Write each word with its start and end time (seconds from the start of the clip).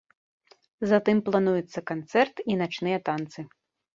Затым 0.91 1.17
плануецца 1.27 1.79
канцэрт 1.91 2.35
і 2.53 2.57
начныя 2.61 2.97
танцы. 3.11 3.39